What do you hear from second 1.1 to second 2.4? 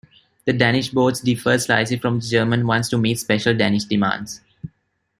differed slightly from the